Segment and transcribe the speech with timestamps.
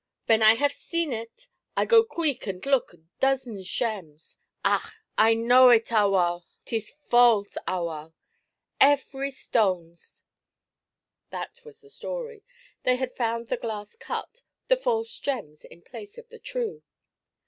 [0.27, 1.47] Wen I haf zeen it,
[1.77, 4.37] I go queek ant look at doze shems.
[4.65, 4.95] Ach!
[5.15, 8.15] I know it awal 'tis fawlze awal
[8.79, 10.23] effery stonzes!'
[11.29, 12.41] That was the story.
[12.81, 14.41] They had found the glass cut,
[14.71, 16.81] and false gems in place of the true.